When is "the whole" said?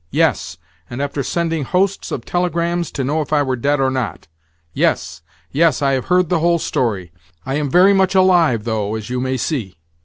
6.27-6.57